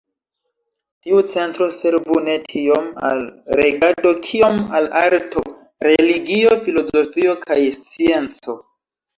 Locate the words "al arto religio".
4.79-6.59